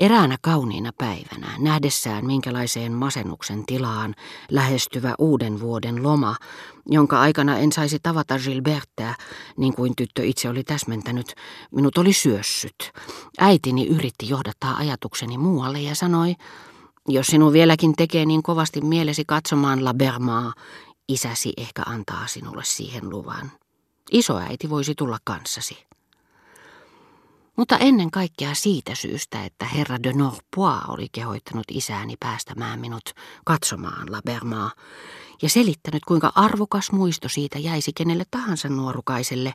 Eräänä 0.00 0.36
kauniina 0.42 0.90
päivänä, 0.98 1.48
nähdessään 1.58 2.26
minkälaiseen 2.26 2.92
masennuksen 2.92 3.66
tilaan 3.66 4.14
lähestyvä 4.50 5.14
uuden 5.18 5.60
vuoden 5.60 6.02
loma, 6.02 6.36
jonka 6.86 7.20
aikana 7.20 7.58
en 7.58 7.72
saisi 7.72 7.98
tavata 8.02 8.38
Gilbertää, 8.38 9.14
niin 9.56 9.74
kuin 9.74 9.96
tyttö 9.96 10.24
itse 10.24 10.48
oli 10.48 10.64
täsmentänyt, 10.64 11.34
minut 11.70 11.98
oli 11.98 12.12
syössyt. 12.12 12.92
Äitini 13.38 13.86
yritti 13.86 14.28
johdattaa 14.28 14.76
ajatukseni 14.76 15.38
muualle 15.38 15.80
ja 15.80 15.94
sanoi, 15.94 16.34
jos 17.08 17.26
sinun 17.26 17.52
vieläkin 17.52 17.96
tekee 17.96 18.26
niin 18.26 18.42
kovasti 18.42 18.80
mielesi 18.80 19.24
katsomaan 19.26 19.84
La 19.84 19.94
Bermaa, 19.94 20.52
isäsi 21.08 21.52
ehkä 21.56 21.82
antaa 21.86 22.26
sinulle 22.26 22.64
siihen 22.64 23.10
luvan. 23.10 23.52
Isoäiti 24.12 24.70
voisi 24.70 24.94
tulla 24.94 25.18
kanssasi. 25.24 25.89
Mutta 27.60 27.78
ennen 27.78 28.10
kaikkea 28.10 28.54
siitä 28.54 28.94
syystä, 28.94 29.44
että 29.44 29.64
herra 29.64 30.02
de 30.02 30.12
Norpois 30.12 30.80
oli 30.88 31.06
kehoittanut 31.12 31.64
isääni 31.70 32.14
päästämään 32.20 32.80
minut 32.80 33.02
katsomaan 33.44 34.12
La 34.12 34.20
Bermaa 34.26 34.70
ja 35.42 35.48
selittänyt, 35.48 36.04
kuinka 36.04 36.32
arvokas 36.34 36.92
muisto 36.92 37.28
siitä 37.28 37.58
jäisi 37.58 37.92
kenelle 37.96 38.24
tahansa 38.30 38.68
nuorukaiselle, 38.68 39.52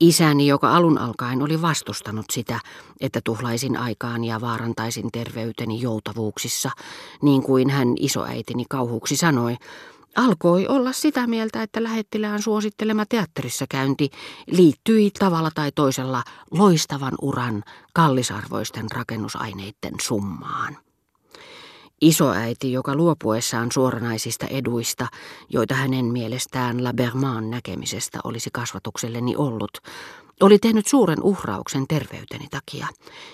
isäni, 0.00 0.46
joka 0.46 0.76
alun 0.76 0.98
alkaen 0.98 1.42
oli 1.42 1.62
vastustanut 1.62 2.26
sitä, 2.32 2.60
että 3.00 3.20
tuhlaisin 3.24 3.76
aikaan 3.76 4.24
ja 4.24 4.40
vaarantaisin 4.40 5.10
terveyteni 5.12 5.80
joutavuuksissa, 5.80 6.70
niin 7.22 7.42
kuin 7.42 7.70
hän 7.70 7.88
isoäitini 8.00 8.64
kauhuksi 8.68 9.16
sanoi, 9.16 9.56
alkoi 10.16 10.66
olla 10.66 10.92
sitä 10.92 11.26
mieltä, 11.26 11.62
että 11.62 11.82
lähettilään 11.82 12.42
suosittelema 12.42 13.06
teatterissa 13.06 13.64
käynti 13.70 14.10
liittyi 14.46 15.10
tavalla 15.18 15.50
tai 15.54 15.72
toisella 15.74 16.22
loistavan 16.50 17.14
uran 17.22 17.62
kallisarvoisten 17.92 18.86
rakennusaineiden 18.94 19.94
summaan. 20.00 20.76
Isoäiti, 22.00 22.72
joka 22.72 22.94
luopuessaan 22.94 23.72
suoranaisista 23.72 24.46
eduista, 24.46 25.06
joita 25.48 25.74
hänen 25.74 26.04
mielestään 26.04 26.84
Labermaan 26.84 27.50
näkemisestä 27.50 28.18
olisi 28.24 28.50
kasvatukselleni 28.52 29.36
ollut, 29.36 29.70
oli 30.40 30.58
tehnyt 30.58 30.86
suuren 30.86 31.22
uhrauksen 31.22 31.86
terveyteni 31.88 32.46
takia. 32.50 32.86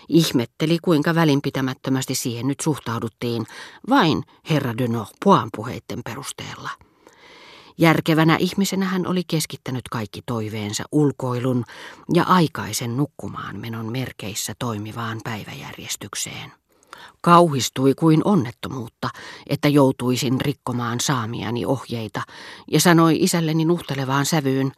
Ihmetteli, 0.08 0.78
kuinka 0.82 1.14
välinpitämättömästi 1.14 2.14
siihen 2.14 2.46
nyt 2.46 2.60
suhtauduttiin, 2.60 3.46
vain 3.88 4.22
herra 4.50 4.78
de 4.78 4.88
Norpoin 4.88 5.48
puheitten 5.56 6.00
perusteella. 6.04 6.70
Järkevänä 7.78 8.36
ihmisenä 8.40 8.86
hän 8.86 9.06
oli 9.06 9.22
keskittänyt 9.26 9.88
kaikki 9.90 10.22
toiveensa 10.26 10.84
ulkoilun 10.92 11.64
ja 12.14 12.24
aikaisen 12.24 12.96
nukkumaan 12.96 13.60
menon 13.60 13.92
merkeissä 13.92 14.54
toimivaan 14.58 15.20
päiväjärjestykseen. 15.24 16.52
Kauhistui 17.24 17.94
kuin 17.94 18.20
onnettomuutta, 18.24 19.10
että 19.46 19.68
joutuisin 19.68 20.40
rikkomaan 20.40 21.00
saamiani 21.00 21.66
ohjeita, 21.66 22.22
ja 22.70 22.80
sanoi 22.80 23.16
isälleni 23.20 23.64
nuhtelevaan 23.64 24.26
sävyyn, 24.26 24.72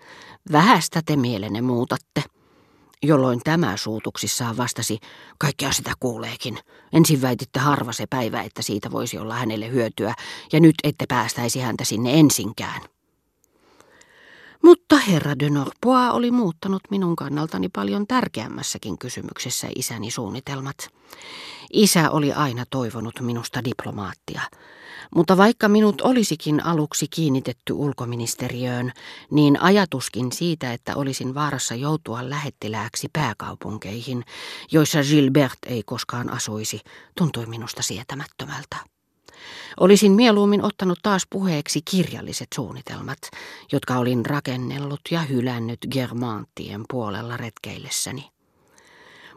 vähästä 0.52 1.02
te 1.06 1.16
mielenne 1.16 1.60
muutatte. 1.60 2.22
Jolloin 3.02 3.40
tämä 3.44 3.76
suutuksissaan 3.76 4.56
vastasi, 4.56 4.98
kaikkea 5.38 5.72
sitä 5.72 5.92
kuuleekin. 6.00 6.58
Ensin 6.92 7.22
väititte 7.22 7.60
harva 7.60 7.92
se 7.92 8.06
päivä, 8.10 8.42
että 8.42 8.62
siitä 8.62 8.90
voisi 8.90 9.18
olla 9.18 9.34
hänelle 9.34 9.70
hyötyä, 9.70 10.14
ja 10.52 10.60
nyt 10.60 10.74
ette 10.84 11.04
päästäisi 11.08 11.60
häntä 11.60 11.84
sinne 11.84 12.20
ensinkään. 12.20 12.95
Mutta 14.66 14.96
herra 14.96 15.38
de 15.38 15.50
Norpois 15.50 16.10
oli 16.12 16.30
muuttanut 16.30 16.82
minun 16.90 17.16
kannaltani 17.16 17.68
paljon 17.68 18.06
tärkeämmässäkin 18.06 18.98
kysymyksessä 18.98 19.68
isäni 19.76 20.10
suunnitelmat. 20.10 20.76
Isä 21.72 22.10
oli 22.10 22.32
aina 22.32 22.64
toivonut 22.70 23.20
minusta 23.20 23.64
diplomaattia. 23.64 24.40
Mutta 25.14 25.36
vaikka 25.36 25.68
minut 25.68 26.00
olisikin 26.00 26.64
aluksi 26.64 27.06
kiinnitetty 27.08 27.72
ulkoministeriöön, 27.72 28.92
niin 29.30 29.62
ajatuskin 29.62 30.32
siitä, 30.32 30.72
että 30.72 30.96
olisin 30.96 31.34
vaarassa 31.34 31.74
joutua 31.74 32.30
lähettilääksi 32.30 33.08
pääkaupunkeihin, 33.12 34.24
joissa 34.72 34.98
Gilbert 35.02 35.58
ei 35.66 35.82
koskaan 35.82 36.32
asuisi, 36.32 36.80
tuntui 37.18 37.46
minusta 37.46 37.82
sietämättömältä. 37.82 38.95
Olisin 39.80 40.12
mieluummin 40.12 40.64
ottanut 40.64 40.98
taas 41.02 41.26
puheeksi 41.30 41.80
kirjalliset 41.90 42.48
suunnitelmat, 42.54 43.18
jotka 43.72 43.98
olin 43.98 44.26
rakennellut 44.26 45.00
ja 45.10 45.20
hylännyt 45.20 45.78
Germanttien 45.90 46.84
puolella 46.90 47.36
retkeillessäni. 47.36 48.30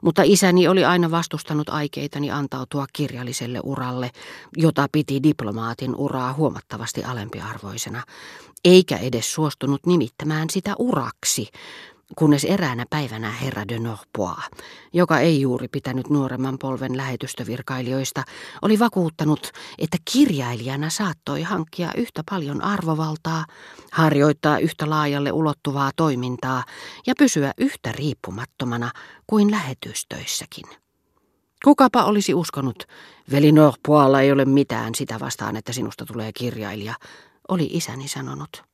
Mutta 0.02 0.22
isäni 0.26 0.68
oli 0.68 0.86
aina 0.86 1.12
vastustanut 1.12 1.70
aikeitani 1.70 2.32
antautua 2.32 2.86
kirjalliselle 2.94 3.60
uralle, 3.64 4.12
jota 4.58 4.88
piti 4.92 5.24
diplomaatin 5.24 5.96
uraa 5.96 6.34
huomattavasti 6.34 7.04
alempiarvoisena, 7.04 8.04
eikä 8.66 8.98
edes 8.98 9.34
suostunut 9.34 9.86
nimittämään 9.86 10.50
sitä 10.50 10.76
uraksi, 10.80 11.48
kunnes 12.16 12.46
eräänä 12.46 12.86
päivänä 12.90 13.32
herra 13.32 13.68
de 13.68 13.80
Norpois, 13.80 14.40
joka 14.94 15.20
ei 15.20 15.42
juuri 15.42 15.68
pitänyt 15.68 16.10
nuoremman 16.10 16.58
polven 16.58 16.98
lähetystövirkailijoista, 16.98 18.24
oli 18.62 18.80
vakuuttanut, 18.80 19.52
että 19.78 19.98
kirjailijana 20.12 20.90
saattoi 20.90 21.42
hankkia 21.42 21.92
yhtä 21.98 22.24
paljon 22.30 22.64
arvovaltaa, 22.64 23.46
harjoittaa 23.92 24.60
yhtä 24.60 24.90
laajalle 24.90 25.32
ulottuvaa 25.32 25.92
toimintaa 25.96 26.64
ja 27.08 27.14
pysyä 27.18 27.54
yhtä 27.58 27.92
riippumattomana 27.92 28.92
kuin 29.28 29.52
lähetystöissäkin. 29.52 30.66
Kukapa 31.64 32.04
olisi 32.04 32.34
uskonut, 32.34 32.84
veli 33.32 33.52
Norpoislla 33.52 34.22
ei 34.22 34.32
ole 34.32 34.46
mitään 34.46 34.96
sitä 34.96 35.20
vastaan, 35.20 35.56
että 35.56 35.74
sinusta 35.74 36.06
tulee 36.06 36.32
kirjailija, 36.34 36.94
oli 37.48 37.70
isäni 37.72 38.08
sanonut 38.08 38.69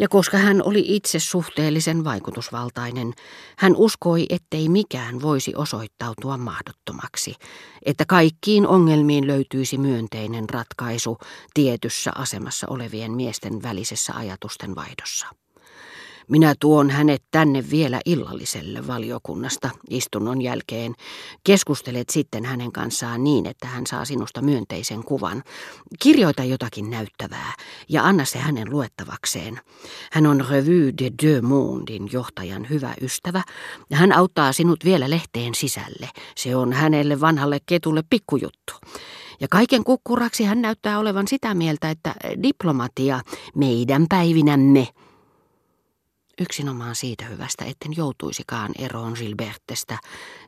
ja 0.00 0.08
koska 0.08 0.38
hän 0.38 0.62
oli 0.64 0.84
itse 0.86 1.18
suhteellisen 1.18 2.04
vaikutusvaltainen, 2.04 3.12
hän 3.58 3.76
uskoi, 3.76 4.26
ettei 4.30 4.68
mikään 4.68 5.22
voisi 5.22 5.52
osoittautua 5.56 6.36
mahdottomaksi, 6.36 7.34
että 7.86 8.04
kaikkiin 8.08 8.66
ongelmiin 8.66 9.26
löytyisi 9.26 9.78
myönteinen 9.78 10.50
ratkaisu 10.50 11.18
tietyssä 11.54 12.10
asemassa 12.14 12.66
olevien 12.70 13.12
miesten 13.12 13.62
välisessä 13.62 14.12
ajatusten 14.14 14.74
vaihdossa. 14.74 15.26
Minä 16.28 16.54
tuon 16.60 16.90
hänet 16.90 17.22
tänne 17.30 17.64
vielä 17.70 18.00
illalliselle 18.04 18.86
valiokunnasta 18.86 19.70
istunnon 19.90 20.42
jälkeen. 20.42 20.94
Keskustelet 21.44 22.08
sitten 22.08 22.44
hänen 22.44 22.72
kanssaan 22.72 23.24
niin, 23.24 23.46
että 23.46 23.66
hän 23.66 23.86
saa 23.86 24.04
sinusta 24.04 24.42
myönteisen 24.42 25.04
kuvan. 25.04 25.42
Kirjoita 26.02 26.44
jotakin 26.44 26.90
näyttävää 26.90 27.52
ja 27.88 28.04
anna 28.04 28.24
se 28.24 28.38
hänen 28.38 28.70
luettavakseen. 28.70 29.60
Hän 30.12 30.26
on 30.26 30.44
Revue 30.50 30.92
de 30.98 31.10
Deux 31.22 31.42
Mondin 31.42 32.08
johtajan 32.12 32.66
hyvä 32.70 32.94
ystävä 33.00 33.42
hän 33.92 34.12
auttaa 34.12 34.52
sinut 34.52 34.84
vielä 34.84 35.10
lehteen 35.10 35.54
sisälle. 35.54 36.08
Se 36.36 36.56
on 36.56 36.72
hänelle 36.72 37.20
vanhalle 37.20 37.58
ketulle 37.66 38.02
pikkujuttu. 38.10 38.72
Ja 39.40 39.48
kaiken 39.50 39.84
kukkuraksi 39.84 40.44
hän 40.44 40.62
näyttää 40.62 40.98
olevan 40.98 41.28
sitä 41.28 41.54
mieltä, 41.54 41.90
että 41.90 42.14
diplomatia 42.42 43.20
meidän 43.54 44.06
päivinämme– 44.08 44.88
Yksinomaan 46.40 46.94
siitä 46.94 47.24
hyvästä, 47.24 47.64
etten 47.64 47.96
joutuisikaan 47.96 48.70
eroon 48.78 49.12
Gilbertestä. 49.12 49.98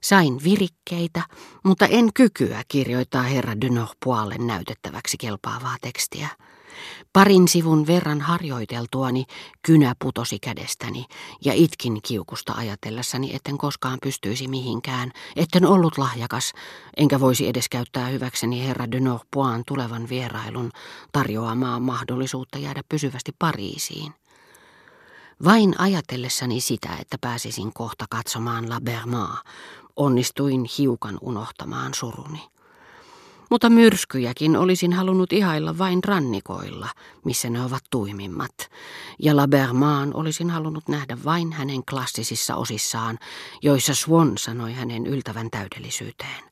Sain 0.03 0.45
virikkeitä, 0.45 1.23
mutta 1.65 1.87
en 1.87 2.13
kykyä 2.13 2.63
kirjoittaa 2.69 3.23
herra 3.23 3.61
de 3.61 3.69
Norpoalle 3.69 4.39
näytettäväksi 4.39 5.17
kelpaavaa 5.19 5.77
tekstiä. 5.81 6.29
Parin 7.13 7.49
sivun 7.49 7.87
verran 7.87 8.21
harjoiteltuani 8.21 9.25
kynä 9.67 9.95
putosi 9.99 10.39
kädestäni 10.39 11.05
ja 11.45 11.53
itkin 11.53 12.03
kiukusta 12.03 12.53
ajatellessani, 12.53 13.35
etten 13.35 13.59
koskaan 13.59 13.99
pystyisi 14.03 14.49
mihinkään, 14.49 15.13
etten 15.37 15.67
ollut 15.67 15.99
lahjakas, 15.99 16.53
enkä 16.97 17.21
voisi 17.21 17.49
edes 17.49 17.69
käyttää 17.69 18.07
hyväkseni 18.07 18.67
herra 18.67 18.91
de 18.91 19.01
Norpoin 19.01 19.63
tulevan 19.67 20.09
vierailun 20.09 20.71
tarjoamaa 21.13 21.81
mahdollisuutta 21.81 22.59
jäädä 22.59 22.83
pysyvästi 22.89 23.33
Pariisiin. 23.39 24.15
Vain 25.45 25.75
ajatellessani 25.81 26.61
sitä, 26.61 26.89
että 27.01 27.17
pääsisin 27.21 27.73
kohta 27.73 28.05
katsomaan 28.11 28.71
La 28.71 28.81
Bermaa, 28.81 29.43
onnistuin 29.97 30.65
hiukan 30.79 31.19
unohtamaan 31.21 31.95
suruni. 31.95 32.49
Mutta 33.51 33.71
myrskyjäkin 33.71 34.57
olisin 34.57 34.93
halunnut 34.93 35.33
ihailla 35.33 35.79
vain 35.79 36.05
rannikoilla, 36.05 36.89
missä 37.25 37.51
ne 37.51 37.65
ovat 37.65 37.85
tuimimmat, 37.91 38.71
ja 39.19 39.37
La 39.37 39.49
Bermaan 39.49 40.15
olisin 40.15 40.51
halunnut 40.51 40.89
nähdä 40.89 41.19
vain 41.25 41.53
hänen 41.53 41.85
klassisissa 41.91 42.57
osissaan, 42.57 43.19
joissa 43.63 43.95
Swan 43.95 44.39
sanoi 44.39 44.73
hänen 44.73 45.07
yltävän 45.07 45.51
täydellisyyteen. 45.51 46.52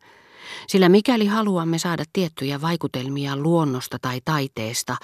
Sillä 0.70 0.88
mikäli 0.88 1.26
haluamme 1.26 1.78
saada 1.78 2.04
tiettyjä 2.12 2.60
vaikutelmia 2.60 3.36
luonnosta 3.36 3.98
tai 3.98 4.20
taiteesta, 4.24 4.96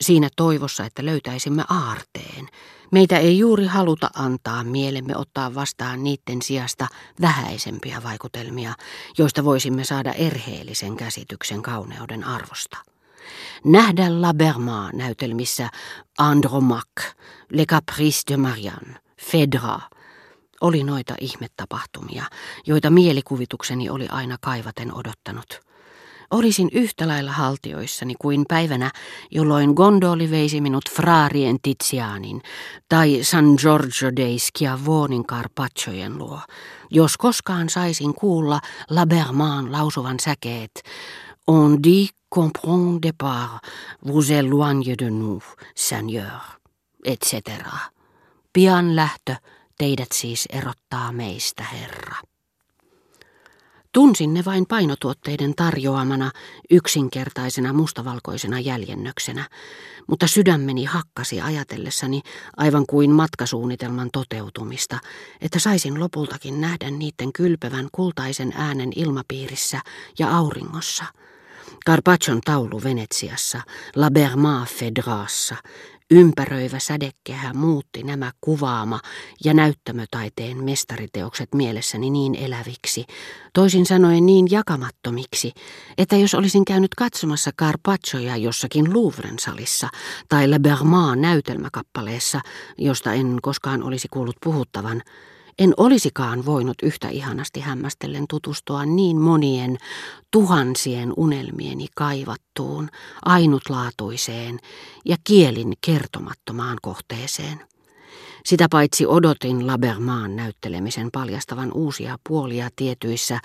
siinä 0.00 0.28
toivossa, 0.36 0.84
että 0.84 1.04
löytäisimme 1.04 1.64
aarteen, 1.68 2.48
meitä 2.90 3.18
ei 3.18 3.38
juuri 3.38 3.66
haluta 3.66 4.10
antaa 4.14 4.64
mielemme 4.64 5.16
ottaa 5.16 5.54
vastaan 5.54 6.04
niiden 6.04 6.42
sijasta 6.42 6.86
vähäisempiä 7.20 8.02
vaikutelmia, 8.02 8.74
joista 9.18 9.44
voisimme 9.44 9.84
saada 9.84 10.12
erheellisen 10.12 10.96
käsityksen 10.96 11.62
kauneuden 11.62 12.24
arvosta. 12.24 12.76
Nähdä 13.64 14.22
Laberma 14.22 14.90
näytelmissä 14.92 15.68
Andromaque, 16.18 17.04
Le 17.50 17.66
Caprice 17.66 18.22
de 18.30 18.36
Marianne, 18.36 18.98
Fedra, 19.20 19.80
oli 20.64 20.84
noita 20.84 21.14
ihmetapahtumia, 21.20 22.24
joita 22.66 22.90
mielikuvitukseni 22.90 23.90
oli 23.90 24.08
aina 24.08 24.36
kaivaten 24.40 24.94
odottanut. 24.94 25.60
Olisin 26.30 26.68
yhtä 26.72 27.08
lailla 27.08 27.32
haltioissani 27.32 28.14
kuin 28.18 28.44
päivänä, 28.48 28.90
jolloin 29.30 29.70
gondoli 29.70 30.30
veisi 30.30 30.60
minut 30.60 30.90
Fraarien 30.90 31.56
Tizianin 31.62 32.42
tai 32.88 33.18
San 33.22 33.44
Giorgio 33.58 34.16
dei 34.16 34.38
Schiavonin 34.38 35.26
Carpacciojen 35.26 36.18
luo, 36.18 36.40
jos 36.90 37.16
koskaan 37.16 37.68
saisin 37.68 38.14
kuulla 38.14 38.60
Labermaan 38.90 39.72
lausuvan 39.72 40.20
säkeet 40.20 40.82
On 41.46 41.82
dit 41.82 42.10
comprend 42.34 43.02
départ, 43.02 43.60
vous 44.06 44.30
éloigne 44.30 44.94
de 44.98 45.10
nous, 45.10 45.42
Seigneur, 45.74 46.40
etc. 47.04 47.34
Pian 48.52 48.96
lähtö, 48.96 49.34
teidät 49.78 50.12
siis 50.12 50.46
erottaa 50.52 51.12
meistä, 51.12 51.64
Herra. 51.64 52.16
Tunsin 53.94 54.34
ne 54.34 54.44
vain 54.44 54.66
painotuotteiden 54.66 55.54
tarjoamana 55.54 56.30
yksinkertaisena 56.70 57.72
mustavalkoisena 57.72 58.60
jäljennöksenä, 58.60 59.48
mutta 60.06 60.26
sydämeni 60.26 60.84
hakkasi 60.84 61.40
ajatellessani 61.40 62.20
aivan 62.56 62.86
kuin 62.86 63.10
matkasuunnitelman 63.10 64.08
toteutumista, 64.12 64.98
että 65.40 65.58
saisin 65.58 66.00
lopultakin 66.00 66.60
nähdä 66.60 66.90
niiden 66.90 67.32
kylpevän 67.32 67.88
kultaisen 67.92 68.52
äänen 68.56 68.92
ilmapiirissä 68.96 69.80
ja 70.18 70.36
auringossa. 70.36 71.04
Carpaccion 71.86 72.40
taulu 72.44 72.82
Venetsiassa, 72.82 73.60
La 73.96 74.10
Berma 74.10 74.66
Fedraassa, 74.78 75.56
Ympäröivä 76.14 76.78
sädekehä 76.78 77.52
muutti 77.54 78.02
nämä 78.02 78.32
kuvaama- 78.40 79.00
ja 79.44 79.54
näyttämötaiteen 79.54 80.64
mestariteokset 80.64 81.54
mielessäni 81.54 82.10
niin 82.10 82.34
eläviksi, 82.34 83.04
toisin 83.52 83.86
sanoen 83.86 84.26
niin 84.26 84.50
jakamattomiksi, 84.50 85.52
että 85.98 86.16
jos 86.16 86.34
olisin 86.34 86.64
käynyt 86.64 86.94
katsomassa 86.94 87.50
Carpaccioja 87.58 88.36
jossakin 88.36 88.94
Louvren 88.94 89.38
salissa 89.38 89.88
tai 90.28 90.50
Le 90.50 90.58
Bermaan 90.58 91.20
näytelmäkappaleessa, 91.20 92.40
josta 92.78 93.12
en 93.12 93.38
koskaan 93.42 93.82
olisi 93.82 94.08
kuullut 94.10 94.36
puhuttavan, 94.44 95.02
en 95.58 95.74
olisikaan 95.76 96.46
voinut 96.46 96.76
yhtä 96.82 97.08
ihanasti 97.08 97.60
hämmästellen 97.60 98.24
tutustua 98.28 98.86
niin 98.86 99.20
monien 99.20 99.78
tuhansien 100.30 101.12
unelmieni 101.16 101.86
kaivattuun, 101.96 102.88
ainutlaatuiseen 103.24 104.58
ja 105.04 105.16
kielin 105.24 105.72
kertomattomaan 105.80 106.78
kohteeseen. 106.82 107.60
Sitä 108.46 108.66
paitsi 108.70 109.06
odotin 109.06 109.66
Labermaan 109.66 110.36
näyttelemisen 110.36 111.08
paljastavan 111.12 111.72
uusia 111.74 112.18
puolia 112.28 112.68
tietyissä 112.76 113.40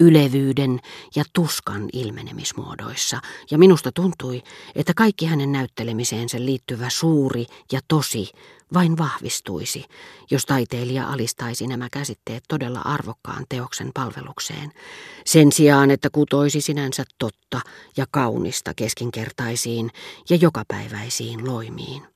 ylevyyden 0.00 0.80
ja 1.16 1.24
tuskan 1.32 1.88
ilmenemismuodoissa, 1.92 3.20
ja 3.50 3.58
minusta 3.58 3.92
tuntui, 3.92 4.42
että 4.74 4.92
kaikki 4.96 5.26
hänen 5.26 5.52
näyttelemiseensä 5.52 6.44
liittyvä 6.44 6.90
suuri 6.90 7.46
ja 7.72 7.80
tosi 7.88 8.32
vain 8.74 8.98
vahvistuisi, 8.98 9.84
jos 10.30 10.46
taiteilija 10.46 11.08
alistaisi 11.08 11.66
nämä 11.66 11.88
käsitteet 11.92 12.44
todella 12.48 12.80
arvokkaan 12.80 13.44
teoksen 13.48 13.90
palvelukseen, 13.94 14.72
sen 15.24 15.52
sijaan, 15.52 15.90
että 15.90 16.10
kutoisi 16.10 16.60
sinänsä 16.60 17.04
totta 17.18 17.60
ja 17.96 18.06
kaunista 18.10 18.74
keskinkertaisiin 18.74 19.90
ja 20.30 20.36
jokapäiväisiin 20.36 21.48
loimiin. 21.48 22.12